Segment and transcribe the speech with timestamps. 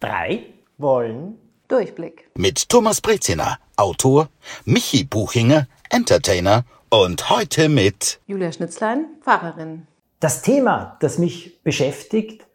[0.00, 2.30] drei wollen Durchblick.
[2.34, 4.28] Mit Thomas Breziner, Autor,
[4.64, 9.86] Michi Buchinger, Entertainer und heute mit Julia Schnitzlein, Pfarrerin.
[10.20, 12.46] Das Thema, das mich beschäftigt,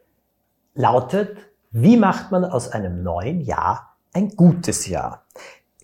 [0.73, 1.37] lautet,
[1.71, 5.25] wie macht man aus einem neuen Jahr ein gutes Jahr?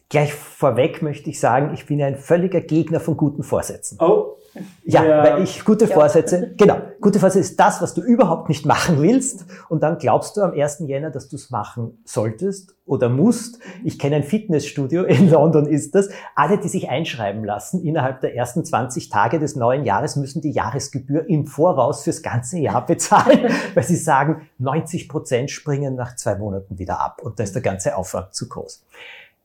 [0.09, 3.99] Gleich vorweg möchte ich sagen, ich bin ein völliger Gegner von guten Vorsätzen.
[4.01, 4.37] Oh.
[4.83, 5.23] Ja, ja.
[5.23, 5.93] weil ich gute ja.
[5.93, 10.35] Vorsätze, genau, gute Vorsätze ist das, was du überhaupt nicht machen willst und dann glaubst
[10.35, 10.79] du am 1.
[10.87, 13.59] Jänner, dass du es machen solltest oder musst.
[13.83, 16.09] Ich kenne ein Fitnessstudio, in London ist das.
[16.35, 20.51] Alle, die sich einschreiben lassen, innerhalb der ersten 20 Tage des neuen Jahres müssen die
[20.51, 26.35] Jahresgebühr im Voraus fürs ganze Jahr bezahlen, weil sie sagen, 90 Prozent springen nach zwei
[26.35, 28.83] Monaten wieder ab und da ist der ganze Aufwand zu groß.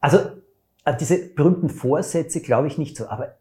[0.01, 0.19] Also
[0.93, 3.37] diese berühmten Vorsätze glaube ich nicht so, aber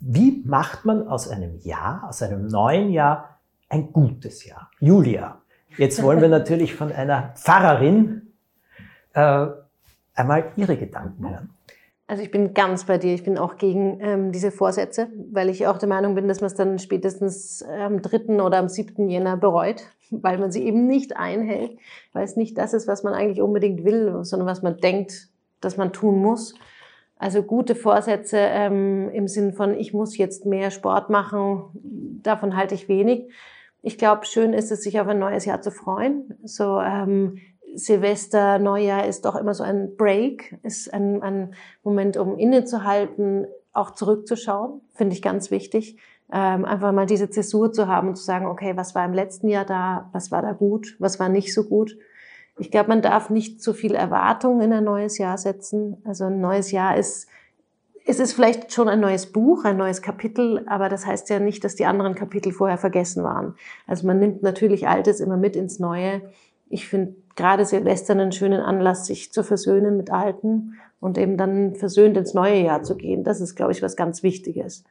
[0.00, 4.70] wie macht man aus einem Jahr, aus einem neuen Jahr ein gutes Jahr?
[4.78, 5.40] Julia,
[5.76, 8.32] jetzt wollen wir natürlich von einer Pfarrerin
[9.14, 9.46] äh,
[10.14, 11.50] einmal ihre Gedanken hören.
[12.06, 13.14] Also ich bin ganz bei dir.
[13.14, 16.48] Ich bin auch gegen ähm, diese Vorsätze, weil ich auch der Meinung bin, dass man
[16.48, 18.42] es dann spätestens am 3.
[18.42, 19.08] oder am 7.
[19.08, 21.78] Jänner bereut, weil man sie eben nicht einhält,
[22.12, 25.29] weil es nicht das ist, was man eigentlich unbedingt will, sondern was man denkt,
[25.60, 26.54] dass man tun muss.
[27.20, 31.64] Also gute Vorsätze ähm, im Sinn von, ich muss jetzt mehr Sport machen,
[32.22, 33.30] davon halte ich wenig.
[33.82, 36.34] Ich glaube, schön ist es, sich auf ein neues Jahr zu freuen.
[36.44, 37.38] So ähm,
[37.74, 43.90] Silvester, Neujahr ist doch immer so ein Break, ist ein, ein Moment, um innezuhalten, auch
[43.90, 45.98] zurückzuschauen, finde ich ganz wichtig.
[46.32, 49.48] Ähm, einfach mal diese Zäsur zu haben und zu sagen, okay, was war im letzten
[49.48, 51.96] Jahr da, was war da gut, was war nicht so gut
[52.60, 55.96] ich glaube, man darf nicht zu viel Erwartung in ein neues Jahr setzen.
[56.04, 57.28] Also ein neues Jahr ist,
[58.06, 61.64] es ist vielleicht schon ein neues Buch, ein neues Kapitel, aber das heißt ja nicht,
[61.64, 63.54] dass die anderen Kapitel vorher vergessen waren.
[63.86, 66.22] Also man nimmt natürlich Altes immer mit ins Neue.
[66.68, 71.74] Ich finde gerade Silvester einen schönen Anlass, sich zu versöhnen mit Alten und eben dann
[71.74, 73.24] versöhnt ins neue Jahr zu gehen.
[73.24, 74.84] Das ist, glaube ich, was ganz Wichtiges.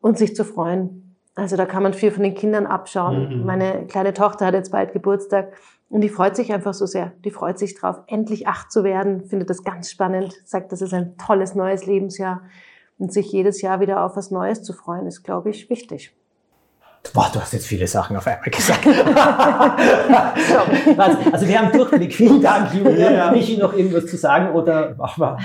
[0.00, 1.16] Und sich zu freuen.
[1.34, 3.40] Also da kann man viel von den Kindern abschauen.
[3.40, 3.46] Mhm.
[3.46, 5.52] Meine kleine Tochter hat jetzt bald Geburtstag
[5.90, 7.12] und die freut sich einfach so sehr.
[7.24, 10.92] Die freut sich drauf, endlich acht zu werden, findet das ganz spannend, sagt, das ist
[10.92, 12.42] ein tolles neues Lebensjahr.
[12.98, 16.12] Und sich jedes Jahr wieder auf was Neues zu freuen, ist, glaube ich, wichtig.
[17.14, 18.84] Boah, du hast jetzt viele Sachen auf einmal gesagt.
[21.32, 22.12] also wir haben Durchblick.
[22.12, 23.10] Vielen Dank, Julia.
[23.10, 23.30] Ja.
[23.30, 25.38] Michi, noch irgendwas zu sagen oder machen wir,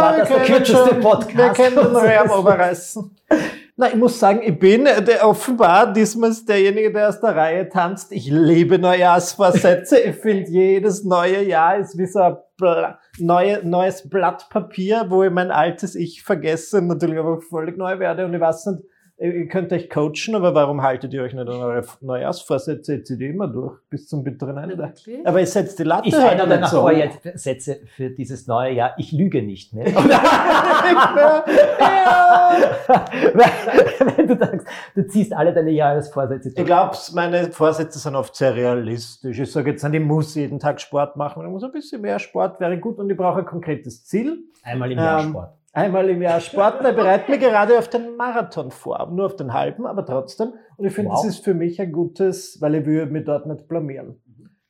[0.00, 1.36] war das der kürzeste Podcast?
[1.36, 3.14] Wir können den Rahmen überreißen.
[3.74, 8.12] Na, ich muss sagen, ich bin der, offenbar diesmal derjenige, der aus der Reihe tanzt.
[8.12, 9.98] Ich liebe Neujahrsvorsätze.
[9.98, 15.24] ich finde, jedes neue Jahr ist wie so ein Bla neue, neues Blatt Papier, wo
[15.24, 18.26] ich mein altes Ich vergesse und natürlich aber völlig neu werde.
[18.26, 18.82] Und ich weiß nicht,
[19.22, 22.96] ihr könnt euch coachen, aber warum haltet ihr euch nicht an eure Neujahrsvorsätze?
[22.96, 24.92] Ihr zieht ihr immer durch bis zum bitteren Ende.
[25.24, 28.94] Aber ihr setzt die Latte Ich halt ändere meine Vorsätze für dieses neue Jahr.
[28.98, 29.86] Ich lüge nicht mehr.
[34.16, 36.58] Wenn du sagst, du ziehst alle deine Jahresvorsätze durch.
[36.58, 39.38] Ich glaube, meine Vorsätze sind oft sehr realistisch.
[39.38, 41.44] Ich sage jetzt ich muss jeden Tag Sport machen.
[41.44, 44.38] Ich muss ein bisschen mehr Sport, wäre gut und ich brauche ein konkretes Ziel.
[44.64, 46.84] Einmal im Jahr ähm, Sport einmal im Jahr Sport.
[46.86, 50.52] Ich bereite mich gerade auf den Marathon vor, nur auf den halben, aber trotzdem.
[50.76, 51.22] Und ich finde, wow.
[51.22, 54.20] das ist für mich ein gutes, weil ich will mich dort nicht blamieren.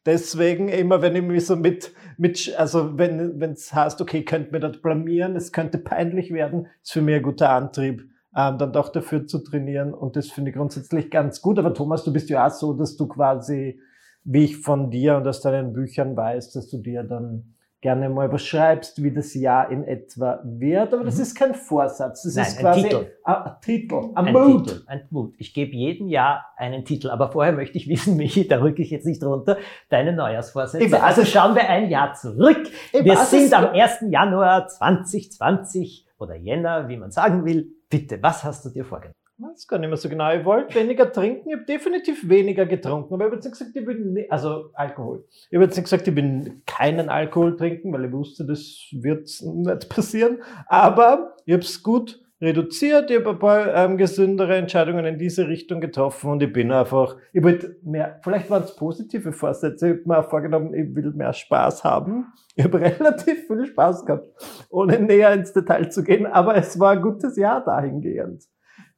[0.04, 4.58] Deswegen immer, wenn ich mich so mit, mit also wenn es heißt, okay, könnte mir
[4.58, 8.02] dort blamieren, es könnte peinlich werden, ist für mich ein guter Antrieb,
[8.36, 9.94] ähm, dann doch dafür zu trainieren.
[9.94, 11.58] Und das finde ich grundsätzlich ganz gut.
[11.58, 13.80] Aber Thomas, du bist ja auch so, dass du quasi,
[14.24, 18.28] wie ich von dir und aus deinen Büchern weiß, dass du dir dann gerne mal
[18.28, 20.94] beschreibst, wie das Jahr in etwa wird.
[20.94, 21.22] Aber das mhm.
[21.22, 22.22] ist kein Vorsatz.
[22.22, 23.06] Das Nein, ist quasi ein Titel.
[23.24, 24.68] Ein, Titel, ein, ein Mut.
[24.68, 25.34] Titel, ein Mut.
[25.38, 27.10] Ich gebe jedem Jahr einen Titel.
[27.10, 29.58] Aber vorher möchte ich wissen, Michi, da rücke ich jetzt nicht runter,
[29.90, 31.02] deine Neujahrsvorsätze.
[31.02, 32.70] Also schauen wir ein Jahr zurück.
[32.92, 34.04] Wir sind am 1.
[34.08, 37.68] Januar 2020 oder Jänner, wie man sagen will.
[37.90, 39.21] Bitte, was hast du dir vorgenommen?
[39.42, 40.32] Weiß gar nicht mehr so genau.
[40.32, 41.48] Ich wollte weniger trinken.
[41.48, 43.14] Ich habe definitiv weniger getrunken.
[43.14, 45.24] Aber ich habe jetzt nicht gesagt, ich will nicht, also Alkohol.
[45.50, 49.28] Ich habe jetzt nicht gesagt, ich will keinen Alkohol trinken, weil ich wusste, das wird
[49.42, 50.42] nicht passieren.
[50.66, 53.10] Aber ich habe es gut reduziert.
[53.10, 57.16] Ich habe ein paar ähm, gesündere Entscheidungen in diese Richtung getroffen und ich bin einfach,
[57.32, 59.88] ich wollte mehr, vielleicht waren es positive Vorsätze.
[59.88, 62.26] Ich habe mir auch vorgenommen, ich will mehr Spaß haben.
[62.56, 64.28] Ich habe relativ viel Spaß gehabt,
[64.68, 66.26] ohne näher ins Detail zu gehen.
[66.26, 68.42] Aber es war ein gutes Jahr dahingehend.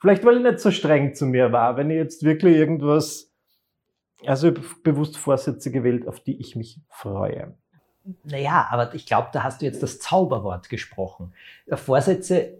[0.01, 1.77] Vielleicht, weil ich nicht so streng zu mir war.
[1.77, 3.31] Wenn ich jetzt wirklich irgendwas,
[4.27, 4.53] also
[4.83, 7.55] bewusst Vorsätze gewählt, auf die ich mich freue.
[8.25, 11.33] Naja, aber ich glaube, da hast du jetzt das Zauberwort gesprochen.
[11.73, 12.59] Vorsätze,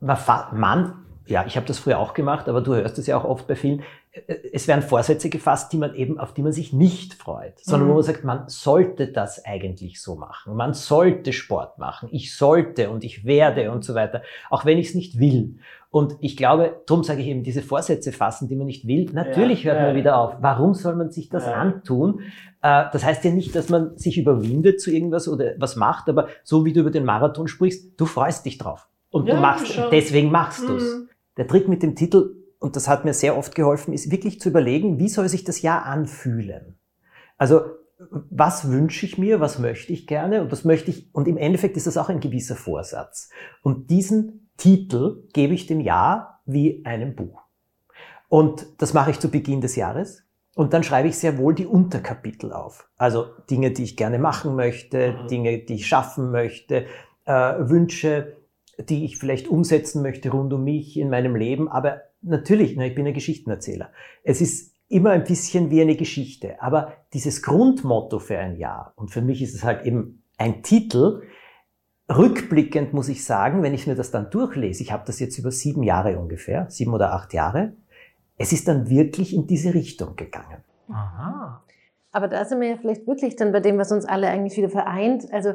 [0.00, 3.46] man, ja, ich habe das früher auch gemacht, aber du hörst es ja auch oft
[3.46, 3.82] bei vielen.
[4.12, 7.88] Äh, es werden Vorsätze gefasst, die man eben, auf die man sich nicht freut, sondern
[7.88, 7.92] mhm.
[7.92, 10.54] wo man sagt, man sollte das eigentlich so machen.
[10.54, 12.08] Man sollte Sport machen.
[12.12, 14.22] Ich sollte und ich werde und so weiter.
[14.50, 15.58] Auch wenn ich es nicht will.
[15.94, 19.62] Und ich glaube, darum sage ich eben, diese Vorsätze fassen, die man nicht will, natürlich
[19.62, 20.34] ja, hört man ja, wieder auf.
[20.40, 21.52] Warum soll man sich das ja.
[21.52, 22.22] antun?
[22.62, 26.26] Äh, das heißt ja nicht, dass man sich überwindet zu irgendwas oder was macht, aber
[26.42, 28.88] so wie du über den Marathon sprichst, du freust dich drauf.
[29.10, 30.82] Und du machst, deswegen machst du's.
[30.82, 31.08] Mhm.
[31.36, 34.48] Der Trick mit dem Titel, und das hat mir sehr oft geholfen, ist wirklich zu
[34.48, 36.74] überlegen, wie soll sich das Jahr anfühlen?
[37.38, 37.60] Also,
[38.30, 41.76] was wünsche ich mir, was möchte ich gerne und was möchte ich, und im Endeffekt
[41.76, 43.30] ist das auch ein gewisser Vorsatz.
[43.62, 47.42] Und diesen Titel gebe ich dem Jahr wie einem Buch.
[48.28, 50.24] Und das mache ich zu Beginn des Jahres.
[50.54, 52.88] Und dann schreibe ich sehr wohl die Unterkapitel auf.
[52.96, 55.28] Also Dinge, die ich gerne machen möchte, mhm.
[55.28, 56.86] Dinge, die ich schaffen möchte,
[57.24, 58.36] äh, Wünsche,
[58.78, 61.68] die ich vielleicht umsetzen möchte rund um mich in meinem Leben.
[61.68, 63.90] Aber natürlich, na, ich bin ein Geschichtenerzähler.
[64.22, 66.62] Es ist immer ein bisschen wie eine Geschichte.
[66.62, 71.22] Aber dieses Grundmotto für ein Jahr, und für mich ist es halt eben ein Titel,
[72.10, 75.50] Rückblickend muss ich sagen, wenn ich mir das dann durchlese, ich habe das jetzt über
[75.50, 77.72] sieben Jahre ungefähr, sieben oder acht Jahre,
[78.36, 80.62] es ist dann wirklich in diese Richtung gegangen.
[80.88, 81.62] Aha.
[82.12, 84.68] Aber da sind wir ja vielleicht wirklich dann bei dem, was uns alle eigentlich wieder
[84.68, 85.32] vereint.
[85.32, 85.54] Also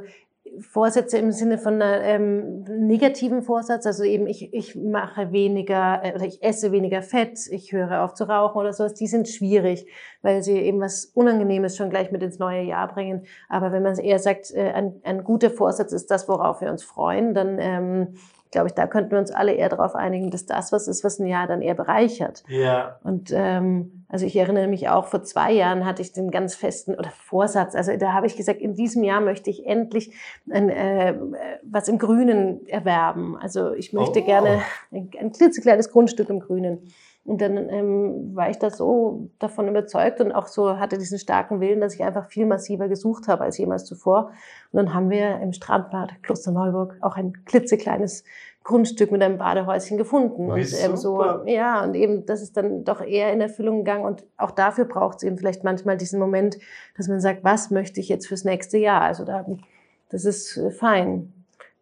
[0.60, 6.14] Vorsätze im Sinne von einer ähm, negativen Vorsatz, also eben ich, ich mache weniger äh,
[6.16, 9.88] oder ich esse weniger Fett, ich höre auf zu rauchen oder sowas, die sind schwierig,
[10.22, 13.24] weil sie eben was Unangenehmes schon gleich mit ins neue Jahr bringen.
[13.48, 16.84] Aber wenn man eher sagt, äh, ein, ein guter Vorsatz ist das, worauf wir uns
[16.84, 18.16] freuen, dann ähm,
[18.52, 21.20] glaube ich, da könnten wir uns alle eher darauf einigen, dass das was ist, was
[21.20, 22.44] ein Jahr dann eher bereichert.
[22.48, 23.00] Ja.
[23.04, 26.96] Und ähm, also ich erinnere mich auch, vor zwei Jahren hatte ich den ganz festen
[26.96, 27.76] oder Vorsatz.
[27.76, 30.16] Also da habe ich gesagt, in diesem Jahr möchte ich endlich
[30.50, 31.16] ein, äh,
[31.62, 33.38] was im Grünen erwerben.
[33.38, 34.26] Also ich möchte oh.
[34.26, 34.62] gerne
[34.92, 36.80] ein, ein klitzekleines Grundstück im Grünen.
[37.24, 41.60] Und dann ähm, war ich da so davon überzeugt und auch so hatte diesen starken
[41.60, 44.32] Willen, dass ich einfach viel massiver gesucht habe als jemals zuvor.
[44.72, 48.24] Und dann haben wir im Strandbad Klosterneuburg auch ein klitzekleines
[48.70, 50.52] Grundstück mit einem Badehäuschen gefunden.
[50.52, 54.06] Und ähm, so, ja, und eben, das ist dann doch eher in Erfüllung gegangen.
[54.06, 56.60] Und auch dafür braucht es eben vielleicht manchmal diesen Moment,
[56.96, 59.02] dass man sagt, was möchte ich jetzt fürs nächste Jahr?
[59.02, 59.44] Also da,
[60.10, 61.34] das ist äh, fein.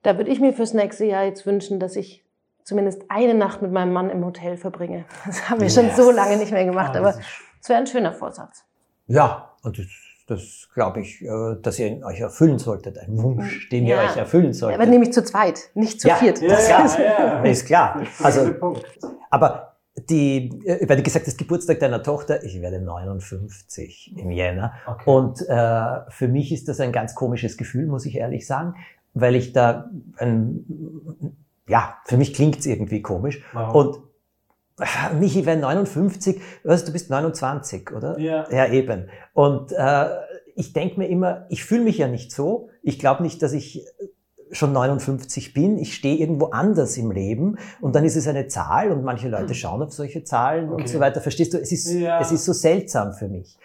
[0.02, 2.24] Da würde ich mir fürs nächste Jahr jetzt wünschen, dass ich
[2.64, 5.04] zumindest eine Nacht mit meinem Mann im Hotel verbringe.
[5.26, 5.76] Das haben wir yes.
[5.76, 7.16] schon so lange nicht mehr gemacht, oh, aber
[7.62, 8.64] es wäre ein schöner Vorsatz.
[9.08, 9.88] Ja, und das,
[10.28, 14.04] das glaube ich, äh, dass ihr euch erfüllen solltet, ein Wunsch, den ja.
[14.04, 14.80] ihr euch erfüllen solltet.
[14.80, 16.16] Aber nämlich zu zweit, nicht zu ja.
[16.16, 16.42] viert.
[16.42, 18.04] Ja, ja, ja, ist klar.
[18.22, 18.54] Also,
[19.30, 19.78] aber
[20.10, 24.74] die, äh, weil du gesagt hast, Geburtstag deiner Tochter, ich werde 59 im Jänner.
[24.86, 25.10] Okay.
[25.10, 28.76] Und äh, für mich ist das ein ganz komisches Gefühl, muss ich ehrlich sagen,
[29.14, 31.36] weil ich da ein
[31.68, 33.44] ja, für mich klingt's irgendwie komisch.
[33.54, 33.76] Wow.
[33.76, 34.00] Und
[35.20, 38.20] Michi, wenn 59, weißt, du bist 29, oder?
[38.20, 38.48] Ja.
[38.52, 39.10] Ja, eben.
[39.34, 40.06] Und äh,
[40.56, 42.70] ich denke mir immer, ich fühle mich ja nicht so.
[42.84, 43.86] Ich glaube nicht, dass ich
[44.52, 48.92] schon 59 bin, ich stehe irgendwo anders im Leben und dann ist es eine Zahl
[48.94, 49.54] und manche Leute hm.
[49.56, 50.82] schauen auf solche Zahlen okay.
[50.82, 51.20] und so weiter.
[51.20, 51.58] Verstehst du?
[51.58, 52.22] Es ist, ja.
[52.22, 53.58] es ist so seltsam für mich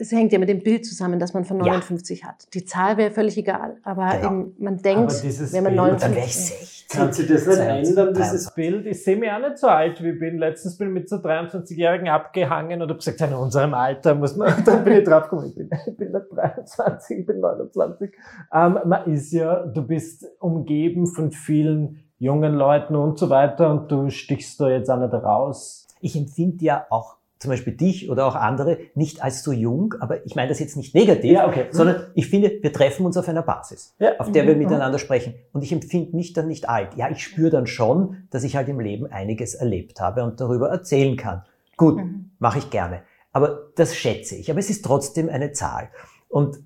[0.00, 2.28] es hängt ja mit dem Bild zusammen, dass man von 59 ja.
[2.28, 2.46] hat.
[2.54, 4.26] Die Zahl wäre völlig egal, aber genau.
[4.26, 5.12] eben, man denkt,
[5.52, 6.78] wenn man 59 dann wäre ich 60.
[6.90, 8.86] Kannst du das nicht ändern, dieses Bild?
[8.86, 10.38] Ich sehe mich auch nicht so alt wie ich bin.
[10.38, 14.52] Letztens bin ich mit so 23-Jährigen abgehangen und habe gesagt, in unserem Alter muss man,
[14.64, 18.10] dann bin ich draufgekommen, ich bin, ich bin nicht 23, ich bin 29.
[18.54, 23.92] Ähm, man ist ja, du bist umgeben von vielen jungen Leuten und so weiter und
[23.92, 25.86] du stichst da jetzt auch nicht raus.
[26.00, 30.26] Ich empfinde ja auch zum Beispiel dich oder auch andere nicht als so jung, aber
[30.26, 31.66] ich meine das jetzt nicht negativ, ja, okay.
[31.70, 34.18] sondern ich finde, wir treffen uns auf einer Basis, ja.
[34.18, 34.62] auf der wir mhm.
[34.62, 35.34] miteinander sprechen.
[35.52, 36.96] Und ich empfinde mich dann nicht alt.
[36.96, 40.68] Ja, ich spüre dann schon, dass ich halt im Leben einiges erlebt habe und darüber
[40.68, 41.44] erzählen kann.
[41.76, 42.30] Gut, mhm.
[42.38, 43.02] mache ich gerne.
[43.32, 44.50] Aber das schätze ich.
[44.50, 45.90] Aber es ist trotzdem eine Zahl.
[46.28, 46.58] Und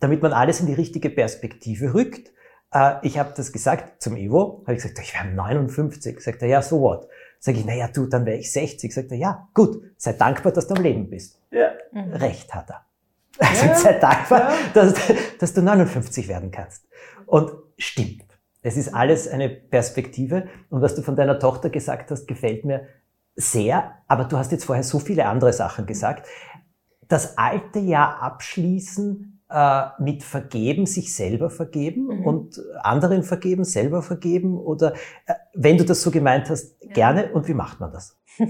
[0.00, 2.30] damit man alles in die richtige Perspektive rückt,
[2.72, 6.20] äh, ich habe das gesagt zum Ivo, habe ich gesagt, ich wäre 59.
[6.20, 7.08] Sagt er, ja, so what?
[7.38, 8.92] Sage ich, naja, du, dann wäre ich 60.
[8.92, 11.40] Sagt er, ja, gut, sei dankbar, dass du am Leben bist.
[11.50, 11.70] Ja.
[11.92, 12.12] Mhm.
[12.14, 12.84] Recht hat er.
[13.38, 14.56] Also ja, sei dankbar, ja.
[14.74, 14.94] dass,
[15.38, 16.86] dass du 59 werden kannst.
[17.26, 18.24] Und stimmt.
[18.62, 20.48] Es ist alles eine Perspektive.
[20.70, 22.88] Und was du von deiner Tochter gesagt hast, gefällt mir
[23.36, 23.94] sehr.
[24.08, 26.26] Aber du hast jetzt vorher so viele andere Sachen gesagt.
[27.06, 32.26] Das alte Jahr abschließen äh, mit vergeben, sich selber vergeben mhm.
[32.26, 34.58] und anderen vergeben, selber vergeben?
[34.58, 34.94] Oder
[35.26, 36.92] äh, wenn du das so gemeint hast, ja.
[36.92, 37.32] gerne.
[37.32, 38.18] Und wie macht man das?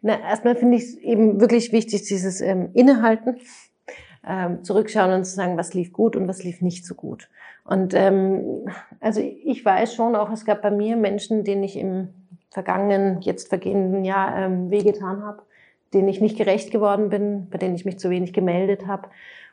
[0.00, 3.38] Na, erstmal finde ich es eben wirklich wichtig, dieses ähm, Innehalten,
[4.26, 7.28] ähm, zurückschauen und zu sagen, was lief gut und was lief nicht so gut.
[7.64, 8.68] Und ähm,
[9.00, 12.08] also ich weiß schon auch, es gab bei mir Menschen, denen ich im
[12.50, 15.42] vergangenen, jetzt vergehenden Jahr ähm, wehgetan habe,
[15.92, 19.08] denen ich nicht gerecht geworden bin, bei denen ich mich zu wenig gemeldet habe.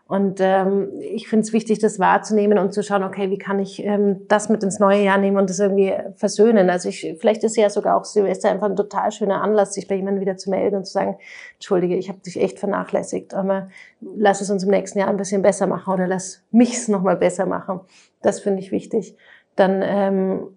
[0.08, 3.84] Und ähm, ich finde es wichtig, das wahrzunehmen und zu schauen, okay, wie kann ich
[3.84, 6.70] ähm, das mit ins neue Jahr nehmen und das irgendwie versöhnen.
[6.70, 9.96] Also ich, vielleicht ist ja sogar auch Silvester einfach ein total schöner Anlass, sich bei
[9.96, 11.18] jemandem wieder zu melden und zu sagen,
[11.56, 13.70] entschuldige, ich habe dich echt vernachlässigt, aber
[14.00, 17.16] lass es uns im nächsten Jahr ein bisschen besser machen oder lass mich es nochmal
[17.16, 17.80] besser machen.
[18.22, 19.18] Das finde ich wichtig.
[19.56, 20.50] Dann ähm,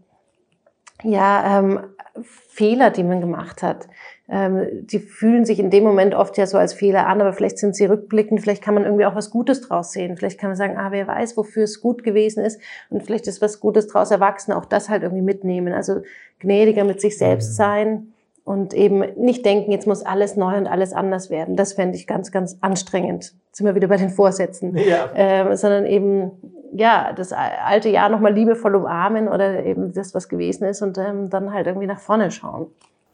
[1.02, 1.80] ja, ähm,
[2.22, 3.88] Fehler, die man gemacht hat
[4.30, 7.58] ähm, die fühlen sich in dem Moment oft ja so als Fehler an, aber vielleicht
[7.58, 10.16] sind sie rückblickend, vielleicht kann man irgendwie auch was Gutes draus sehen.
[10.16, 13.40] Vielleicht kann man sagen, ah, wer weiß, wofür es gut gewesen ist und vielleicht ist
[13.40, 15.72] was Gutes draus erwachsen, auch das halt irgendwie mitnehmen.
[15.72, 16.02] Also
[16.40, 17.54] gnädiger mit sich selbst mhm.
[17.54, 18.12] sein
[18.44, 21.56] und eben nicht denken, jetzt muss alles neu und alles anders werden.
[21.56, 23.34] Das fände ich ganz, ganz anstrengend.
[23.46, 24.76] Jetzt sind wir wieder bei den Vorsätzen.
[24.76, 25.08] Ja.
[25.14, 26.32] Ähm, sondern eben,
[26.72, 31.30] ja, das alte Jahr nochmal liebevoll umarmen oder eben das, was gewesen ist und ähm,
[31.30, 32.66] dann halt irgendwie nach vorne schauen.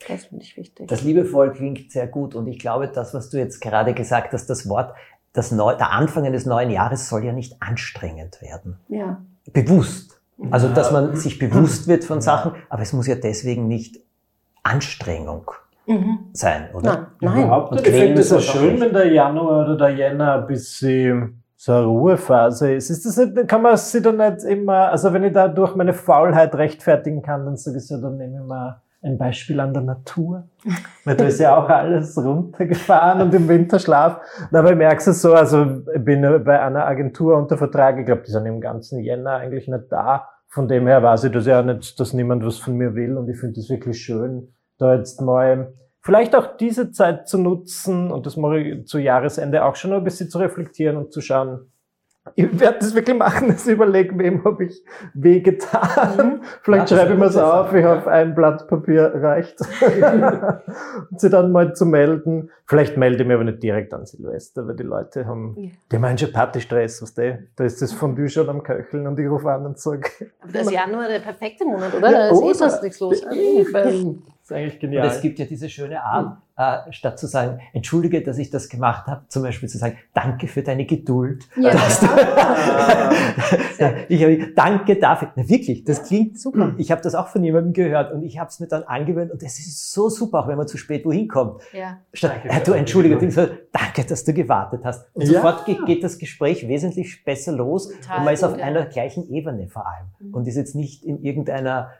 [0.08, 0.88] Das finde ich wichtig.
[0.88, 4.46] Das liebevoll klingt sehr gut und ich glaube, das, was du jetzt gerade gesagt hast,
[4.46, 4.94] das Wort,
[5.32, 8.78] das Neu der Anfang eines neuen Jahres soll ja nicht anstrengend werden.
[8.88, 9.22] Ja.
[9.52, 10.20] Bewusst.
[10.50, 14.00] Also, dass man sich bewusst wird von Sachen, aber es muss ja deswegen nicht
[14.64, 15.50] Anstrengung
[15.86, 16.18] mhm.
[16.32, 16.92] sein, oder?
[16.92, 17.06] Nein.
[17.20, 17.44] Nein.
[17.44, 17.86] Überhaupt nicht.
[17.86, 21.86] Ich finde es ja schön, wenn der Januar oder der Jänner ein bisschen so eine
[21.86, 22.90] Ruhephase ist.
[22.90, 25.94] Ist das nicht, kann man sich dann nicht immer, also wenn ich da durch meine
[25.94, 29.82] Faulheit rechtfertigen kann, dann sage ich so, dann nehme ich mal ein Beispiel an der
[29.82, 30.44] Natur.
[31.06, 34.20] Weil da ist ja auch alles runtergefahren und im Winterschlaf.
[34.52, 38.24] Aber ich merke es so, also ich bin bei einer Agentur unter Vertrag, ich glaube,
[38.26, 40.28] die sind im ganzen Jänner eigentlich nicht da.
[40.48, 43.26] Von dem her weiß ich das ja nicht, dass niemand was von mir will und
[43.30, 45.72] ich finde es wirklich schön, da jetzt mal
[46.04, 50.04] vielleicht auch diese Zeit zu nutzen und das mache ich zu Jahresende auch schon ein
[50.04, 51.70] bisschen zu reflektieren und zu schauen,
[52.36, 54.82] ich werde das wirklich machen, dass ich überlege, wem habe ich
[55.12, 56.16] wehgetan.
[56.16, 56.40] Mhm.
[56.62, 59.60] Vielleicht ja, schreibe ich mir es auf, ich hoffe, ein Blatt Papier reicht.
[61.10, 62.50] und sie dann mal zu melden.
[62.66, 65.70] Vielleicht melde ich mich aber nicht direkt an Silvester, weil die Leute haben, ja.
[65.92, 67.46] die haben schon Partystress, was du?
[67.56, 70.08] Da ist das Fondue schon am Köcheln und ich rufe an und sage.
[70.40, 72.10] Aber das ist Januar der perfekte Monat, oder?
[72.10, 73.22] Ja, da ist eh sonst nichts los.
[74.44, 75.06] Das ist eigentlich genial.
[75.06, 78.68] Und es gibt ja diese schöne Art, äh, statt zu sagen, entschuldige, dass ich das
[78.68, 81.48] gemacht habe, zum Beispiel zu sagen, danke für deine Geduld.
[81.56, 81.70] Ja.
[81.70, 81.78] Du,
[84.14, 85.32] ich, danke dafür.
[85.34, 86.74] Na, wirklich, das klingt super.
[86.76, 89.42] Ich habe das auch von jemandem gehört und ich habe es mir dann angewöhnt und
[89.42, 91.62] es ist so super, auch wenn man zu spät wohin kommt.
[91.72, 92.00] Ja.
[92.12, 93.16] Statt, äh, du entschuldige,
[93.72, 95.06] danke, dass du gewartet hast.
[95.14, 95.40] Und ja.
[95.40, 99.26] sofort geht, geht, das Gespräch wesentlich besser los Total und man ist auf einer gleichen
[99.32, 100.34] Ebene vor allem mhm.
[100.34, 101.92] und ist jetzt nicht in irgendeiner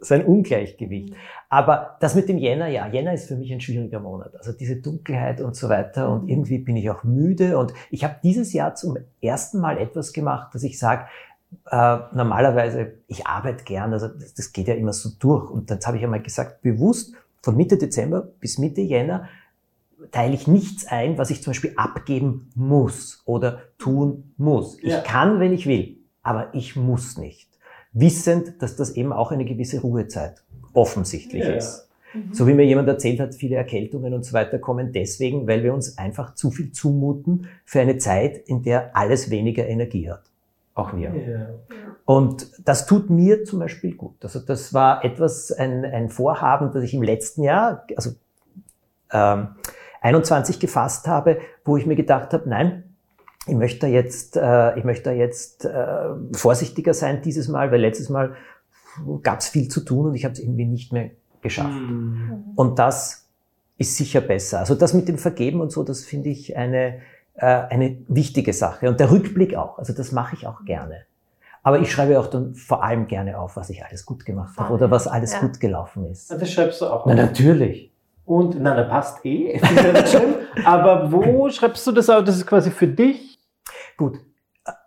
[0.00, 1.14] sein Ungleichgewicht.
[1.48, 4.34] Aber das mit dem Jänner, ja, Jänner ist für mich ein schwieriger Monat.
[4.36, 6.10] Also diese Dunkelheit und so weiter.
[6.10, 7.58] Und irgendwie bin ich auch müde.
[7.58, 11.06] Und ich habe dieses Jahr zum ersten Mal etwas gemacht, dass ich sage,
[11.70, 15.50] äh, normalerweise, ich arbeite gern, also das, das geht ja immer so durch.
[15.50, 19.28] Und dann habe ich einmal gesagt, bewusst von Mitte Dezember bis Mitte Jänner
[20.12, 24.80] teile ich nichts ein, was ich zum Beispiel abgeben muss oder tun muss.
[24.82, 24.98] Ja.
[24.98, 27.48] Ich kann, wenn ich will, aber ich muss nicht
[27.92, 30.42] wissend, dass das eben auch eine gewisse Ruhezeit
[30.72, 31.54] offensichtlich ja.
[31.54, 31.88] ist.
[32.14, 32.32] Mhm.
[32.32, 35.74] So wie mir jemand erzählt hat, viele Erkältungen und so weiter kommen deswegen, weil wir
[35.74, 40.22] uns einfach zu viel zumuten für eine Zeit, in der alles weniger Energie hat.
[40.74, 41.12] Auch wir.
[41.12, 41.48] Ja.
[42.04, 44.14] Und das tut mir zum Beispiel gut.
[44.22, 48.12] Also das war etwas, ein, ein Vorhaben, das ich im letzten Jahr, also
[49.12, 49.48] ähm,
[50.00, 52.87] 21 gefasst habe, wo ich mir gedacht habe, nein,
[53.46, 58.34] ich möchte jetzt, äh, ich möchte jetzt äh, vorsichtiger sein dieses Mal, weil letztes Mal
[59.22, 61.70] gab es viel zu tun und ich habe es irgendwie nicht mehr geschafft.
[61.70, 62.52] Mhm.
[62.56, 63.28] Und das
[63.78, 64.58] ist sicher besser.
[64.58, 67.00] Also das mit dem Vergeben und so, das finde ich eine,
[67.34, 68.88] äh, eine wichtige Sache.
[68.88, 69.78] Und der Rückblick auch.
[69.78, 71.02] Also das mache ich auch gerne.
[71.62, 74.72] Aber ich schreibe auch dann vor allem gerne auf, was ich alles gut gemacht habe
[74.72, 75.40] oder was alles ja.
[75.40, 76.30] gut gelaufen ist.
[76.30, 77.06] Das schreibst du auch.
[77.06, 77.92] Na, natürlich.
[78.28, 79.60] Und, na, da passt eh.
[80.64, 82.24] Aber wo schreibst du das auf?
[82.24, 83.38] Das ist quasi für dich
[83.98, 84.20] Gut,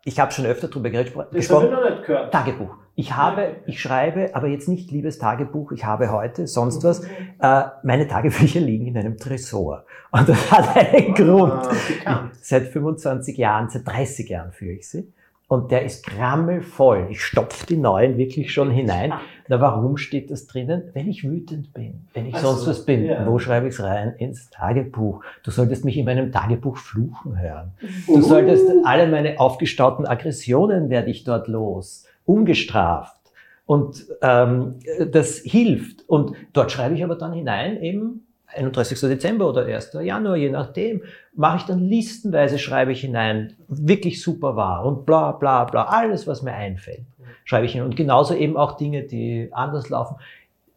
[0.05, 1.27] ich habe schon öfter darüber gesprochen.
[1.33, 2.31] Das ich noch nicht gehört.
[2.31, 2.77] Tagebuch.
[2.95, 7.03] Ich habe, ich schreibe, aber jetzt nicht liebes Tagebuch, ich habe heute, sonst was.
[7.39, 9.85] Äh, meine Tagebücher liegen in einem Tresor.
[10.11, 11.67] Und das hat einen Grund.
[12.05, 15.11] Ah, seit 25 Jahren, seit 30 Jahren führe ich sie
[15.51, 17.07] und der ist krammelvoll.
[17.09, 19.11] Ich stopfe die neuen wirklich schon hinein.
[19.49, 20.83] Na, warum steht das drinnen?
[20.93, 23.27] Wenn ich wütend bin, wenn ich also, sonst was bin, ja.
[23.27, 24.15] wo schreibe ich es rein?
[24.17, 25.21] Ins Tagebuch.
[25.43, 27.73] Du solltest mich in meinem Tagebuch fluchen hören.
[28.07, 28.21] Du uh.
[28.21, 33.17] solltest alle meine aufgestauten Aggressionen werde ich dort los, ungestraft.
[33.65, 34.75] Und ähm,
[35.11, 36.07] das hilft.
[36.07, 38.99] Und dort schreibe ich aber dann hinein eben 31.
[39.01, 39.93] Dezember oder 1.
[40.01, 41.03] Januar, je nachdem,
[41.35, 46.27] mache ich dann listenweise, schreibe ich hinein, wirklich super war und bla bla bla, alles,
[46.27, 47.01] was mir einfällt,
[47.45, 47.87] schreibe ich hinein.
[47.87, 50.15] Und genauso eben auch Dinge, die anders laufen.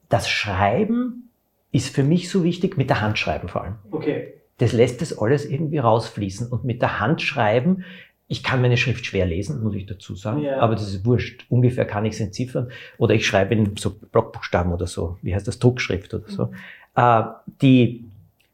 [0.09, 1.31] das Schreiben
[1.73, 3.75] ist für mich so wichtig, mit der Hand schreiben vor allem.
[3.91, 4.35] Okay.
[4.59, 6.47] Das lässt das alles irgendwie rausfließen.
[6.49, 7.85] Und mit der Hand schreiben,
[8.29, 10.61] ich kann meine Schrift schwer lesen, muss ich dazu sagen, Ja.
[10.61, 11.45] aber das ist wurscht.
[11.49, 12.71] Ungefähr kann ich es entziffern.
[12.97, 16.53] Oder ich schreibe in so Blockbuchstaben oder so, wie heißt das, Druckschrift oder so.
[16.97, 17.23] Äh,
[17.61, 18.05] die,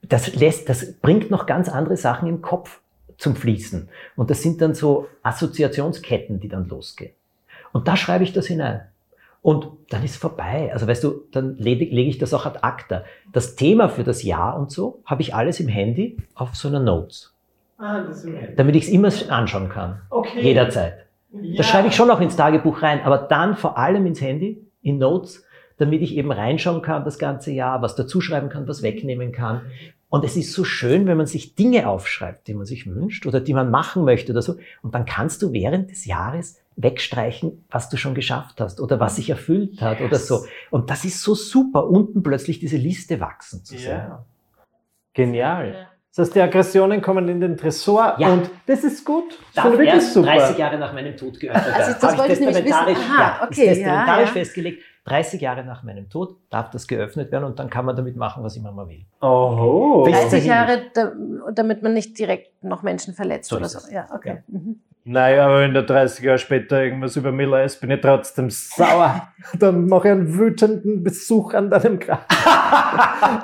[0.03, 2.81] das lässt, das bringt noch ganz andere Sachen im Kopf
[3.17, 3.89] zum Fließen.
[4.17, 7.13] Und das sind dann so Assoziationsketten, die dann losgehen.
[7.73, 8.83] Und da schreibe ich das hinein.
[9.43, 10.71] Und dann ist vorbei.
[10.73, 13.05] Also weißt du, dann lege ich das auch ad acta.
[13.33, 16.81] Das Thema für das Jahr und so habe ich alles im Handy auf so einer
[16.81, 17.35] Notes,
[17.79, 18.53] Ah, das ist im Ende.
[18.57, 20.03] damit ich es immer anschauen kann.
[20.11, 20.43] Okay.
[20.43, 21.07] Jederzeit.
[21.33, 21.57] Ja.
[21.59, 24.99] Das schreibe ich schon auch ins Tagebuch rein, aber dann vor allem ins Handy, in
[24.99, 25.45] Notes,
[25.81, 29.63] damit ich eben reinschauen kann das ganze Jahr, was dazuschreiben kann, was wegnehmen kann.
[30.09, 33.41] Und es ist so schön, wenn man sich Dinge aufschreibt, die man sich wünscht oder
[33.41, 34.57] die man machen möchte oder so.
[34.83, 39.17] Und dann kannst du während des Jahres wegstreichen, was du schon geschafft hast oder was
[39.17, 40.45] sich erfüllt hat oder so.
[40.71, 43.91] Und das ist so super, unten plötzlich diese Liste wachsen zu sehen.
[43.91, 44.25] Ja.
[45.15, 45.87] Genial.
[46.15, 48.33] Das heißt, die Aggressionen kommen in den Tresor Ja.
[48.33, 49.39] und das ist gut.
[49.55, 50.27] Das Darf wirklich super.
[50.27, 51.75] 30 Jahre nach meinem Tod geöffnet werden.
[51.75, 53.11] Also das Habe wollte ich nämlich testamentarisch- wissen.
[53.13, 54.33] Aha, ja, okay, ist ja, testamentarisch ja.
[54.33, 54.83] festgelegt.
[55.05, 58.43] 30 Jahre nach meinem Tod darf das geöffnet werden und dann kann man damit machen,
[58.43, 59.07] was immer man will.
[59.21, 60.05] Oho.
[60.05, 60.47] Bis 30 dahin.
[60.47, 61.13] Jahre, da,
[61.53, 63.93] damit man nicht direkt noch Menschen verletzt So oder ist so.
[63.93, 64.43] Ja, okay.
[64.49, 64.81] Mhm.
[65.05, 69.29] Naja, aber wenn der 30 Jahre später irgendwas über mich lässt, bin ich trotzdem sauer.
[69.59, 72.27] Dann mache ich einen wütenden Besuch an deinem Grab.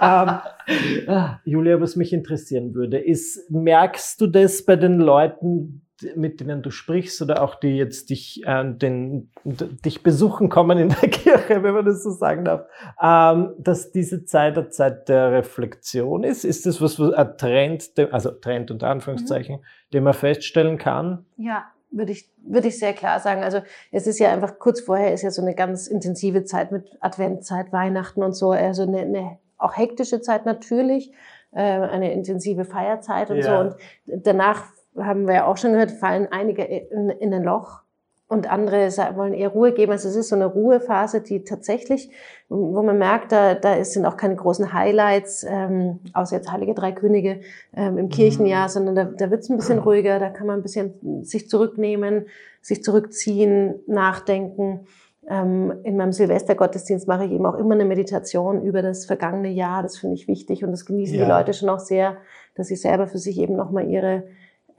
[0.03, 6.41] ähm, ah, Julia, was mich interessieren würde, ist, merkst du das bei den Leuten, mit
[6.41, 11.09] denen du sprichst oder auch die jetzt dich, äh, den, dich besuchen kommen in der
[11.11, 12.67] Kirche, wenn man das so sagen darf,
[13.03, 16.45] ähm, dass diese Zeit eine Zeit der Reflexion ist?
[16.45, 19.61] Ist das was, was ein Trend, also Trend unter Anführungszeichen,
[19.93, 21.25] den man feststellen kann?
[21.37, 23.43] Ja, würde ich, würde ich sehr klar sagen.
[23.43, 26.85] Also es ist ja einfach, kurz vorher ist ja so eine ganz intensive Zeit mit
[27.01, 31.13] Adventzeit, Weihnachten und so, also eine, eine auch hektische Zeit natürlich,
[31.53, 33.43] äh, eine intensive Feierzeit und Ja.
[33.43, 33.57] so.
[33.59, 34.65] Und danach
[34.99, 37.81] haben wir ja auch schon gehört, fallen einige in, in ein Loch
[38.29, 39.93] und andere wollen eher Ruhe geben.
[39.93, 42.11] Also es ist so eine Ruhephase, die tatsächlich,
[42.49, 46.75] wo man merkt, da, da ist- sind auch keine großen Highlights, ähm, außer jetzt Heilige
[46.75, 47.41] Drei Könige
[47.77, 50.63] ähm, im Kirchenjahr, sondern da, da wird es ein bisschen ruhiger, da kann man ein
[50.63, 52.27] bisschen sich zurücknehmen,
[52.63, 54.87] sich zurückziehen, nachdenken.
[55.29, 59.83] Ähm, in meinem Silvestergottesdienst mache ich eben auch immer eine Meditation über das vergangene Jahr.
[59.85, 61.25] Das finde ich wichtig und das genießen Ja.
[61.25, 62.17] die Leute schon auch sehr,
[62.57, 64.25] dass sie selber für sich eben nochmal ihre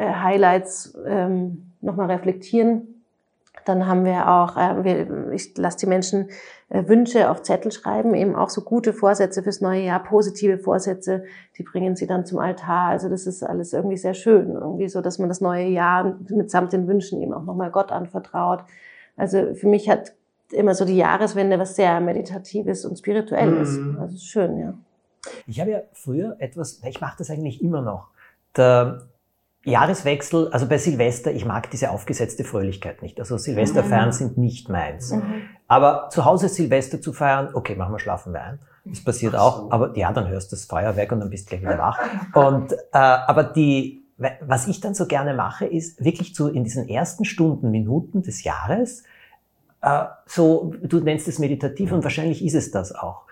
[0.05, 3.03] Highlights ähm, nochmal reflektieren.
[3.65, 6.29] Dann haben wir auch, äh, wir, ich lasse die Menschen
[6.69, 11.23] äh, Wünsche auf Zettel schreiben, eben auch so gute Vorsätze fürs neue Jahr, positive Vorsätze,
[11.57, 12.89] die bringen sie dann zum Altar.
[12.89, 16.73] Also das ist alles irgendwie sehr schön, irgendwie so, dass man das neue Jahr mitsamt
[16.73, 18.63] den Wünschen eben auch nochmal Gott anvertraut.
[19.17, 20.13] Also für mich hat
[20.51, 23.77] immer so die Jahreswende was sehr Meditatives und Spirituelles.
[23.77, 23.97] Mhm.
[23.99, 24.73] Also schön, ja.
[25.45, 28.07] Ich habe ja früher etwas, ich mache das eigentlich immer noch.
[28.55, 29.01] Der
[29.67, 33.19] Jahreswechsel, also bei Silvester, ich mag diese aufgesetzte Fröhlichkeit nicht.
[33.19, 34.13] Also Silvesterfeiern Mhm.
[34.13, 35.13] sind nicht meins.
[35.67, 38.59] Aber zu Hause Silvester zu feiern, okay, machen wir schlafen wir ein.
[38.85, 41.61] Das passiert auch, aber ja, dann hörst du das Feuerwerk und dann bist du gleich
[41.61, 41.99] wieder wach.
[42.33, 44.03] Und, äh, aber die,
[44.41, 48.45] was ich dann so gerne mache, ist wirklich zu, in diesen ersten Stunden, Minuten des
[48.45, 49.03] Jahres,
[49.81, 53.23] äh, so, du nennst es meditativ und wahrscheinlich ist es das auch,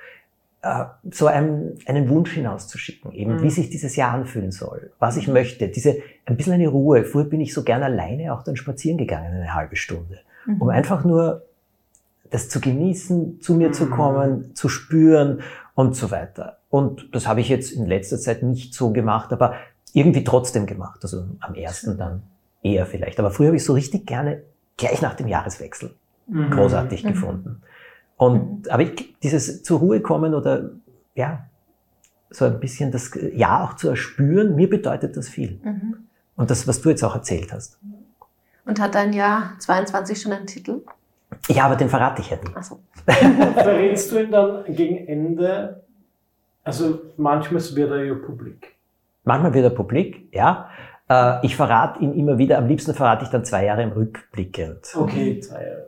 [1.11, 3.41] so einen, einen Wunsch hinauszuschicken, eben Mhm.
[3.43, 7.03] wie sich dieses Jahr anfühlen soll, was ich möchte, diese, ein bisschen eine Ruhe.
[7.05, 10.19] Früher bin ich so gern alleine auch dann spazieren gegangen, eine halbe Stunde,
[10.59, 11.43] um einfach nur
[12.31, 13.89] das zu genießen, zu mir zu Mhm.
[13.91, 15.41] kommen, zu spüren
[15.75, 16.57] und so weiter.
[16.69, 19.53] Und das habe ich jetzt in letzter Zeit nicht so gemacht, aber
[19.93, 20.99] irgendwie trotzdem gemacht.
[21.03, 22.23] Also am ersten dann
[22.63, 23.19] eher vielleicht.
[23.19, 24.41] Aber früher habe ich so richtig gerne
[24.77, 25.93] gleich nach dem Jahreswechsel
[26.49, 27.07] großartig Mhm.
[27.07, 27.61] gefunden.
[28.17, 30.71] Und aber ich, dieses zur Ruhe kommen oder
[31.15, 31.45] ja,
[32.29, 35.59] so ein bisschen das Ja auch zu erspüren, mir bedeutet das viel.
[35.63, 35.95] Mhm.
[36.35, 37.79] Und das, was du jetzt auch erzählt hast.
[38.65, 40.81] Und hat dein Jahr 22 schon einen Titel?
[41.47, 42.55] Ja, aber den verrate ich ja nicht.
[42.55, 42.79] Achso.
[43.05, 45.83] Verrätst du ihn dann gegen Ende?
[46.63, 48.75] Also manchmal wird er ja publik.
[49.23, 50.69] Manchmal wird er publik, ja.
[51.07, 54.95] Äh, Ich verrate ihn immer wieder, am liebsten verrate ich dann zwei Jahre im Rückblickend
[54.95, 55.87] Okay, zwei Jahre.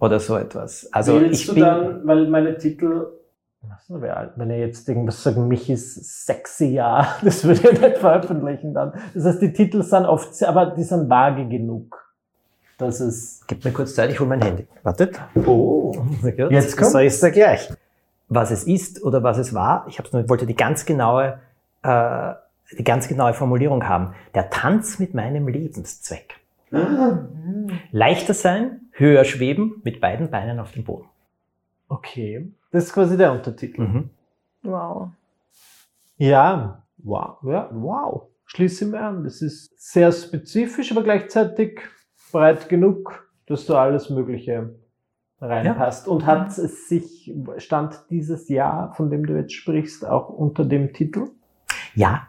[0.00, 0.88] Oder so etwas.
[0.92, 3.06] Also Willst ich du bin, dann, weil meine Titel,
[3.78, 3.90] ist
[4.36, 8.92] wenn ich jetzt irgendwas sage, Michis sexy Jahr, das würde ich nicht veröffentlichen dann.
[9.14, 11.98] Das heißt, die Titel sind oft, sehr- aber die sind vage genug.
[12.78, 14.66] Das ist, gib mir kurz Zeit, ich hole mein Handy.
[14.82, 15.20] Wartet.
[15.46, 15.94] oh,
[16.48, 16.92] Jetzt kommt's.
[16.92, 17.70] sag ich's dir gleich.
[18.28, 21.40] Was es ist oder was es war, ich hab's nur, wollte die ganz genaue,
[21.82, 22.32] äh,
[22.78, 24.14] die ganz genaue Formulierung haben.
[24.34, 26.36] Der Tanz mit meinem Lebenszweck.
[27.92, 31.08] Leichter sein, höher schweben, mit beiden Beinen auf dem Boden.
[31.88, 32.52] Okay.
[32.70, 33.82] Das ist quasi der Untertitel.
[33.82, 34.10] Mhm.
[34.62, 35.08] Wow.
[36.18, 37.38] Ja, wow.
[37.42, 38.28] Ja, wow.
[38.46, 39.24] Schließe mir an.
[39.24, 41.80] Das ist sehr spezifisch, aber gleichzeitig
[42.30, 44.74] breit genug, dass du alles Mögliche
[45.40, 46.06] reinpasst.
[46.06, 50.92] Und hat es sich, stand dieses Jahr, von dem du jetzt sprichst, auch unter dem
[50.92, 51.28] Titel?
[51.94, 52.28] Ja.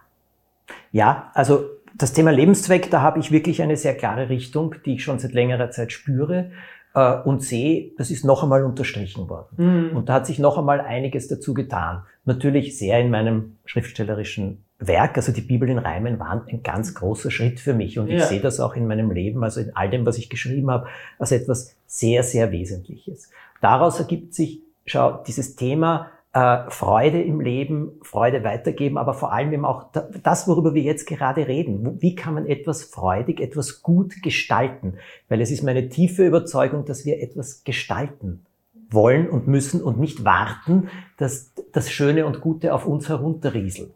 [0.92, 5.04] Ja, also das Thema Lebenszweck, da habe ich wirklich eine sehr klare Richtung, die ich
[5.04, 6.52] schon seit längerer Zeit spüre
[6.94, 9.92] äh, und sehe, das ist noch einmal unterstrichen worden.
[9.96, 12.04] Und da hat sich noch einmal einiges dazu getan.
[12.26, 17.30] Natürlich sehr in meinem schriftstellerischen Werk, also die Bibel in Reimen waren ein ganz großer
[17.30, 18.26] Schritt für mich und ich Ja.
[18.26, 20.88] sehe das auch in meinem Leben, also in all dem, was ich geschrieben habe,
[21.20, 23.30] als etwas sehr, sehr Wesentliches.
[23.62, 29.52] Daraus ergibt sich, schau, dieses Thema äh, Freude im Leben, Freude weitergeben, aber vor allem
[29.52, 32.02] eben auch da- das, worüber wir jetzt gerade reden.
[32.02, 34.94] Wie kann man etwas freudig, etwas gut gestalten?
[35.28, 38.46] Weil es ist meine tiefe Überzeugung, dass wir etwas gestalten
[38.90, 43.94] wollen und müssen und nicht warten, dass das Schöne und Gute auf uns herunterrieselt,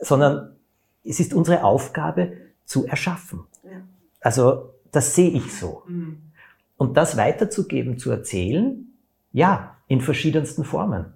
[0.00, 0.50] sondern
[1.04, 2.32] es ist unsere Aufgabe
[2.64, 3.40] zu erschaffen.
[3.64, 3.70] Ja.
[4.20, 5.82] Also das sehe ich so.
[6.76, 8.92] Und das weiterzugeben, zu erzählen,
[9.32, 11.06] ja, in verschiedensten Formen.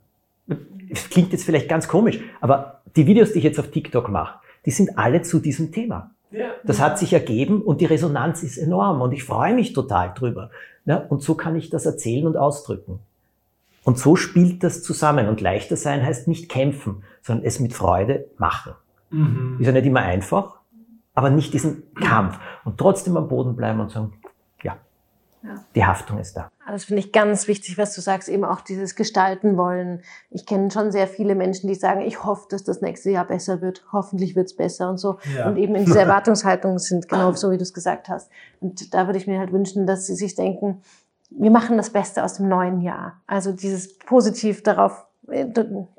[0.90, 4.38] Es klingt jetzt vielleicht ganz komisch, aber die Videos, die ich jetzt auf TikTok mache,
[4.64, 6.10] die sind alle zu diesem Thema.
[6.64, 10.50] Das hat sich ergeben und die Resonanz ist enorm und ich freue mich total drüber.
[10.84, 12.98] Ja, und so kann ich das erzählen und ausdrücken.
[13.84, 15.28] Und so spielt das zusammen.
[15.28, 18.72] Und leichter sein heißt nicht kämpfen, sondern es mit Freude machen.
[19.60, 20.56] Ist ja nicht immer einfach,
[21.14, 22.38] aber nicht diesen Kampf.
[22.64, 24.12] Und trotzdem am Boden bleiben und sagen,
[24.62, 24.76] ja,
[25.42, 25.64] Ja.
[25.74, 26.50] die Haftung ist da.
[26.66, 30.02] Das finde ich ganz wichtig, was du sagst, eben auch dieses Gestalten wollen.
[30.30, 33.60] Ich kenne schon sehr viele Menschen, die sagen, ich hoffe, dass das nächste Jahr besser
[33.60, 33.84] wird.
[33.92, 35.18] Hoffentlich wird es besser und so.
[35.36, 35.48] Ja.
[35.48, 38.30] Und eben in dieser Erwartungshaltung sind genau so, wie du es gesagt hast.
[38.60, 40.82] Und da würde ich mir halt wünschen, dass sie sich denken,
[41.30, 43.20] wir machen das Beste aus dem neuen Jahr.
[43.26, 45.46] Also dieses positiv darauf äh,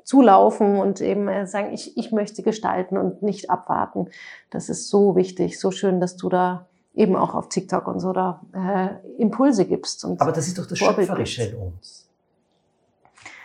[0.04, 4.08] zulaufen und eben äh, sagen, ich, ich möchte gestalten und nicht abwarten.
[4.50, 8.12] Das ist so wichtig, so schön, dass du da eben auch auf TikTok und so
[8.12, 10.04] da äh, Impulse gibst.
[10.04, 12.08] Und Aber das ist doch das Vorbild Schöpferische in uns.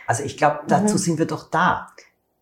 [0.08, 0.97] Also ich glaube, dazu Mhm.
[0.99, 1.88] sind wir doch da.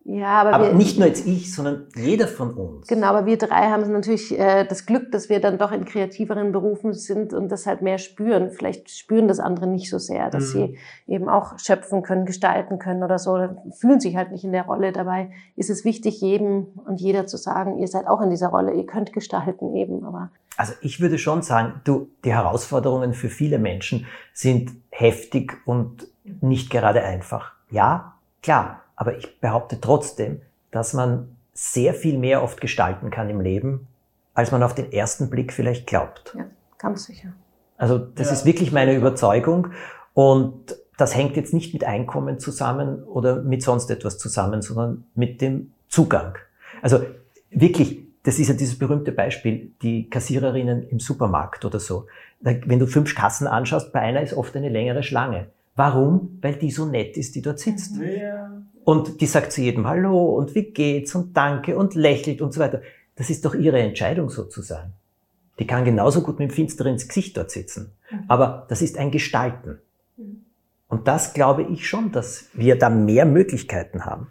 [0.04, 2.88] Ja, aber, Aber wir, nicht nur jetzt ich, sondern jeder von uns.
[2.88, 6.50] Genau, aber wir drei haben natürlich äh, das Glück, dass wir dann doch in kreativeren
[6.50, 8.50] Berufen sind und das halt mehr spüren.
[8.50, 10.58] Vielleicht spüren das andere nicht so sehr, dass Mhm.
[10.58, 13.38] sie eben auch schöpfen können, gestalten können oder so,
[13.78, 14.90] fühlen sich halt nicht in der Rolle.
[14.90, 18.72] Dabei ist es wichtig, jedem und jeder zu sagen, ihr seid auch in dieser Rolle,
[18.72, 23.60] ihr könnt gestalten eben, aber Also ich würde schon sagen, du, die Herausforderungen für viele
[23.60, 26.08] Menschen sind heftig und
[26.40, 27.52] nicht gerade einfach.
[27.70, 33.40] Ja, klar, aber ich behaupte trotzdem, dass man sehr viel mehr oft gestalten kann im
[33.40, 33.88] Leben,
[34.32, 36.32] als man auf den ersten Blick vielleicht glaubt.
[36.38, 36.44] ja,
[36.78, 37.32] ganz sicher.
[37.76, 38.32] Also das Ja.
[38.34, 39.72] ist wirklich meine Überzeugung
[40.14, 45.40] und das hängt jetzt nicht mit Einkommen zusammen oder mit sonst etwas zusammen, sondern mit
[45.40, 46.38] dem Zugang.
[46.80, 47.00] Also
[47.50, 52.06] wirklich, das ist ja dieses berühmte Beispiel, die Kassiererinnen im Supermarkt oder so.
[52.40, 55.48] Wenn du fünf Kassen anschaust, bei einer ist oft eine längere Schlange.
[55.74, 56.38] Warum?
[56.40, 57.98] Weil die so nett ist, die dort sitzt.
[58.84, 62.60] Und die sagt zu jedem Hallo und wie geht's und Danke und lächelt und so
[62.60, 62.82] weiter.
[63.16, 64.92] Das ist doch ihre Entscheidung so zu sein.
[65.58, 67.92] Die kann genauso gut mit dem finsteren ins Gesicht dort sitzen.
[68.28, 69.78] Aber das ist ein Gestalten.
[70.88, 74.28] Und das glaube ich schon, dass wir da mehr Möglichkeiten haben.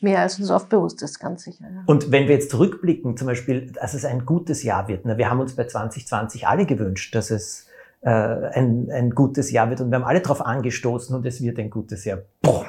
[0.00, 1.64] Mehr als uns oft bewusst ist, ganz sicher.
[1.64, 1.82] Ja.
[1.86, 5.28] Und wenn wir jetzt zurückblicken, zum Beispiel, dass es ein gutes Jahr wird, ne, wir
[5.28, 7.66] haben uns bei 2020 alle gewünscht, dass es
[8.02, 11.58] äh, ein, ein gutes Jahr wird und wir haben alle darauf angestoßen und es wird
[11.58, 12.20] ein gutes Jahr.
[12.42, 12.64] Boah.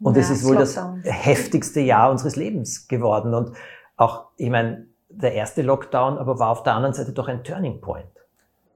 [0.00, 1.02] Und es Ja, ist wohl das Lockdown.
[1.04, 3.34] heftigste Jahr unseres Lebens geworden.
[3.34, 3.52] Und
[3.96, 7.80] auch, ich meine, der erste Lockdown, aber war auf der anderen Seite doch ein Turning
[7.80, 8.06] Point.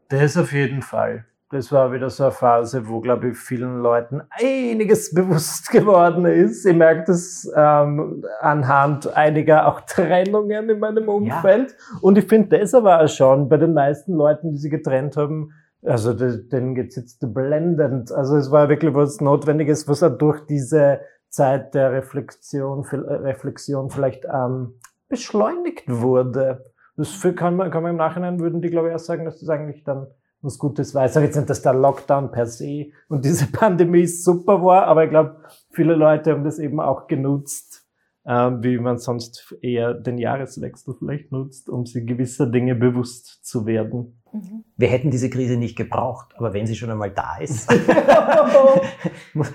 [0.08, 1.24] Das auf jeden Fall.
[1.50, 6.66] Das war wieder so eine Phase, wo, glaube ich, vielen Leuten einiges bewusst geworden ist.
[6.66, 11.74] Ich merke das ähm, anhand einiger auch Trennungen in meinem Umfeld.
[12.02, 15.52] Und ich finde, das aber auch schon bei den meisten Leuten, die sie getrennt haben,
[15.82, 18.12] also de- denen geht's jetzt blendend.
[18.12, 23.90] Also es war wirklich was Notwendiges, was auch durch diese Zeit der Reflexion, äh, Reflexion
[23.90, 24.74] vielleicht ähm,
[25.08, 26.64] beschleunigt wurde.
[26.96, 29.40] Das für- kann man, kann man im Nachhinein, würden die, glaube ich, auch sagen, dass
[29.40, 30.06] das eigentlich dann
[30.40, 31.04] was Gutes war.
[31.06, 35.04] Ich sage jetzt nicht, dass der Lockdown per se und diese Pandemie super war, aber
[35.04, 35.36] ich glaube,
[35.72, 37.84] viele Leute haben das eben auch genutzt,
[38.24, 43.66] ähm, wie man sonst eher den Jahreswechsel vielleicht nutzt, um sich gewisser Dinge bewusst zu
[43.66, 44.17] werden.
[44.32, 44.64] Mhm.
[44.76, 47.70] Wir hätten diese Krise nicht gebraucht, aber wenn sie schon einmal da ist,
[49.34, 49.52] muss,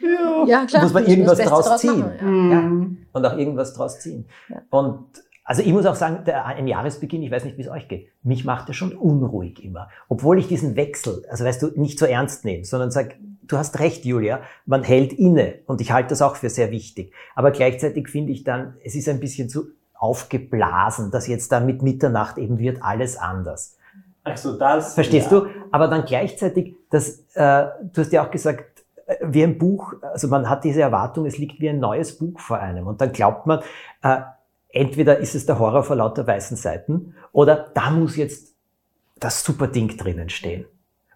[0.00, 0.44] ja.
[0.46, 0.82] Ja, klar.
[0.82, 2.00] Muss man irgendwas draus ziehen.
[2.00, 2.60] machen, ja.
[2.60, 2.98] Mhm.
[3.12, 4.26] und auch irgendwas draus ziehen.
[4.48, 4.62] Ja.
[4.70, 5.06] Und
[5.44, 8.08] Also ich muss auch sagen, der, ein Jahresbeginn, ich weiß nicht, wie es euch geht,
[8.22, 9.88] mich macht er schon unruhig immer.
[10.08, 13.78] Obwohl ich diesen Wechsel, also weißt du, nicht so ernst nehme, sondern sag, du hast
[13.78, 17.14] recht, Julia, man hält inne und ich halte das auch für sehr wichtig.
[17.34, 21.82] Aber gleichzeitig finde ich dann, es ist ein bisschen zu aufgeblasen, dass jetzt dann mit
[21.82, 23.77] Mitternacht eben wird alles anders.
[24.30, 24.94] Also das.
[24.94, 25.40] Verstehst ja.
[25.40, 25.46] du?
[25.70, 30.28] Aber dann gleichzeitig, dass, äh, du hast ja auch gesagt, äh, wie ein Buch, also
[30.28, 33.46] man hat diese Erwartung, es liegt wie ein neues Buch vor einem und dann glaubt
[33.46, 33.60] man,
[34.02, 34.20] äh,
[34.70, 38.54] entweder ist es der Horror vor lauter weißen Seiten oder da muss jetzt
[39.18, 40.66] das super Ding drinnen stehen.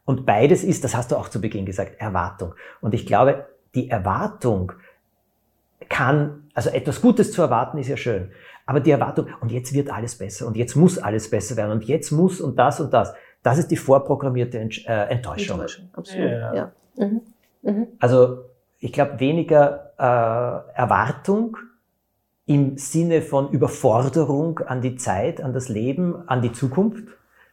[0.04, 2.54] Und beides ist, das hast du auch zu Beginn gesagt, Erwartung.
[2.80, 4.72] Und ich glaube, die Erwartung
[5.88, 8.30] kann, also etwas Gutes zu erwarten ist ja schön,
[8.66, 11.84] aber die Erwartung, und jetzt wird alles besser und jetzt muss alles besser werden und
[11.84, 15.56] jetzt muss und das und das, das ist die vorprogrammierte äh, Enttäuschung.
[15.56, 15.88] Enttäuschung.
[15.94, 16.54] Absolut, ja.
[16.54, 16.72] ja.
[16.96, 17.20] Mhm.
[17.62, 17.86] Mhm.
[17.98, 18.44] Also
[18.78, 21.56] ich glaube, weniger äh, Erwartung,
[22.46, 27.04] im Sinne von Überforderung an die Zeit, an das Leben, an die Zukunft,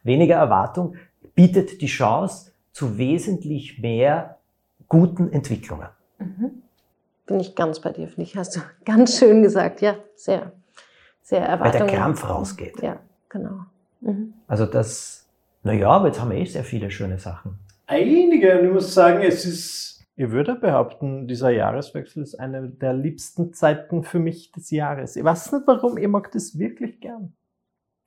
[0.02, 0.96] weniger Erwartung,
[1.34, 4.38] bietet die Chance zu wesentlich mehr
[4.88, 5.88] guten Entwicklungen.
[6.18, 6.62] Mhm.
[7.30, 10.50] Bin ich ganz bei dir, finde ich, hast du ganz schön gesagt, ja, sehr,
[11.22, 11.82] sehr Erwartung.
[11.82, 12.82] Weil der Krampf rausgeht.
[12.82, 13.60] Ja, genau.
[14.00, 14.34] Mhm.
[14.48, 15.28] Also das,
[15.62, 17.60] naja, aber jetzt haben wir eh sehr viele schöne Sachen.
[17.86, 22.92] Einige, und ich muss sagen, es ist ich würde behaupten, dieser Jahreswechsel ist eine der
[22.92, 25.16] liebsten Zeiten für mich des Jahres.
[25.16, 27.32] Ich weiß nicht warum, ich mag das wirklich gern.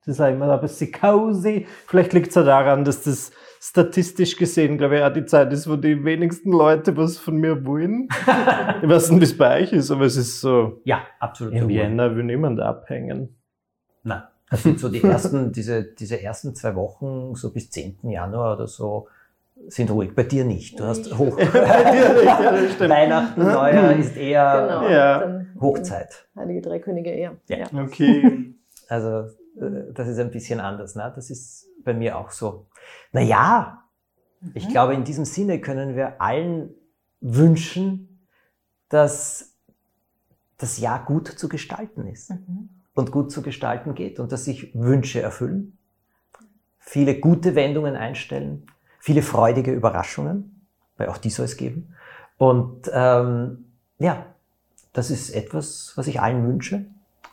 [0.06, 1.66] Das ist auch immer ein bisschen cozy.
[1.88, 3.32] Vielleicht liegt es ja daran, dass das
[3.64, 7.66] statistisch gesehen, glaube ich, auch die Zeit ist, wo die wenigsten Leute was von mir
[7.66, 8.10] wollen.
[8.82, 10.82] ich weiß nicht, wie es bei euch ist, aber es ist so.
[10.84, 11.54] Ja, absolut.
[11.54, 13.38] Im Jänner will niemand abhängen.
[14.04, 14.24] Nein.
[14.50, 18.00] Das sind so die ersten, diese, diese ersten zwei Wochen, so bis 10.
[18.04, 19.08] Januar oder so,
[19.68, 20.14] sind ruhig.
[20.14, 20.78] Bei dir nicht.
[20.78, 21.38] Du hast hoch.
[22.80, 25.46] Weihnachten, Neujahr ist eher genau, ja.
[25.62, 26.28] Hochzeit.
[26.36, 27.38] Heilige Drei Könige eher.
[27.48, 27.58] Ja.
[27.60, 27.68] ja.
[27.82, 28.54] Okay.
[28.90, 30.96] Also äh, das ist ein bisschen anders.
[30.96, 31.12] Ne?
[31.16, 32.68] Das ist bei mir auch so.
[33.12, 33.84] Naja,
[34.42, 34.52] mhm.
[34.54, 36.70] ich glaube, in diesem Sinne können wir allen
[37.22, 38.28] wünschen,
[38.90, 39.56] dass
[40.58, 42.70] das Jahr gut zu gestalten ist mhm.
[42.94, 45.78] und gut zu gestalten geht und dass sich Wünsche erfüllen,
[46.80, 48.68] viele gute Wendungen einstellen
[49.04, 50.66] viele freudige Überraschungen,
[50.96, 51.94] weil auch die soll es geben.
[52.38, 53.66] Und ähm,
[54.00, 54.28] ja,
[54.94, 56.86] das ist etwas, was ich allen wünsche.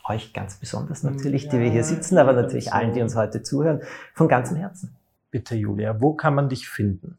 [0.08, 3.44] Euch ganz besonders natürlich, ja, die wir hier sitzen, aber natürlich allen, die uns heute
[3.44, 3.82] zuhören,
[4.14, 4.96] von ganzem Herzen.
[5.30, 7.18] Bitte, Julia, wo kann man dich finden?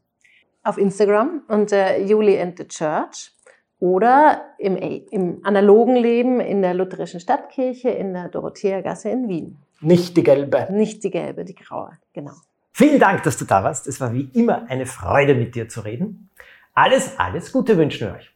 [0.62, 3.32] Auf Instagram unter Julie and the Church
[3.78, 9.58] oder im, im analogen Leben in der Lutherischen Stadtkirche in der Dorotheergasse in Wien.
[9.80, 10.68] Nicht die gelbe.
[10.70, 12.34] Nicht die gelbe, die graue, genau.
[12.72, 13.86] Vielen Dank, dass du da warst.
[13.88, 16.30] Es war wie immer eine Freude, mit dir zu reden.
[16.74, 18.30] Alles, alles Gute wünschen wir euch.